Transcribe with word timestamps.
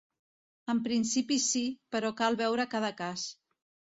En 0.73 0.79
principi 0.87 1.37
si, 1.43 1.61
però 1.95 2.11
cal 2.21 2.39
veure 2.39 2.67
cada 2.75 2.91
cas. 3.03 3.29